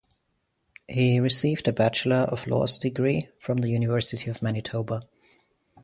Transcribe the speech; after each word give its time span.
He 0.87 1.19
received 1.19 1.67
a 1.67 1.71
Bachelor 1.71 2.21
of 2.21 2.47
Laws 2.47 2.79
degree 2.79 3.29
from 3.37 3.57
the 3.59 3.69
University 3.69 4.31
of 4.31 4.41
Manitoba. 4.41 5.03